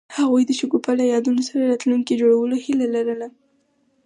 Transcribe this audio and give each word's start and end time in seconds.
هغوی 0.17 0.43
د 0.45 0.51
شګوفه 0.59 0.91
له 0.99 1.05
یادونو 1.13 1.41
سره 1.49 1.69
راتلونکی 1.71 2.19
جوړولو 2.21 2.55
هیله 2.65 2.87
لرله. 2.95 3.27